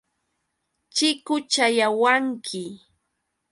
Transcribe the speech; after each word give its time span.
Chikuchayawanki. 0.95 2.63